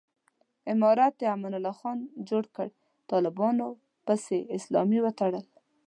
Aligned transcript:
امارت 0.73 1.15
امان 1.33 1.53
الله 1.57 1.73
خان 1.79 1.99
جوړ 2.29 2.43
کړ، 2.55 2.67
طالبانو 3.11 3.67
پسې 4.05 4.37
اسلامي 4.57 4.99
وتړلو. 5.01 5.41